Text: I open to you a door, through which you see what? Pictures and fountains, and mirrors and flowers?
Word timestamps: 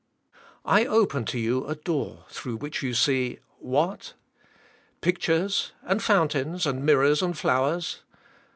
I 0.65 0.83
open 0.85 1.25
to 1.25 1.37
you 1.37 1.63
a 1.67 1.75
door, 1.75 2.25
through 2.29 2.55
which 2.55 2.81
you 2.81 2.95
see 2.95 3.37
what? 3.59 4.15
Pictures 5.01 5.73
and 5.83 6.01
fountains, 6.01 6.65
and 6.65 6.83
mirrors 6.83 7.21
and 7.21 7.37
flowers? 7.37 8.01